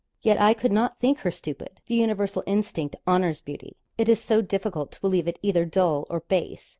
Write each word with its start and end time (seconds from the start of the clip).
Yet 0.23 0.41
I 0.41 0.55
could 0.55 0.71
not 0.71 0.97
think 0.99 1.19
her 1.19 1.29
stupid. 1.29 1.79
The 1.85 1.93
universal 1.93 2.41
instinct 2.47 2.95
honours 3.07 3.39
beauty. 3.39 3.75
It 3.99 4.09
is 4.09 4.19
so 4.19 4.41
difficult 4.41 4.91
to 4.93 4.99
believe 5.01 5.27
it 5.27 5.37
either 5.43 5.63
dull 5.63 6.07
or 6.09 6.21
base. 6.21 6.69